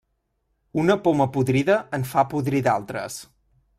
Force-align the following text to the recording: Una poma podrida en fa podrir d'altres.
Una 0.83 0.95
poma 1.03 1.27
podrida 1.35 1.75
en 1.99 2.07
fa 2.13 2.27
podrir 2.33 2.63
d'altres. 2.69 3.19